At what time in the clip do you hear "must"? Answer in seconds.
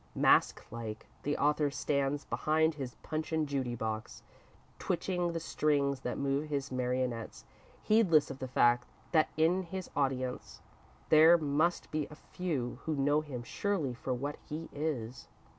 11.37-11.91